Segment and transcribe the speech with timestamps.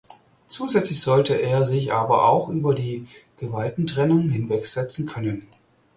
[0.47, 3.05] Zusätzlich sollte er sich aber auch über die
[3.37, 5.45] Gewaltentrennung hinwegsetzen können.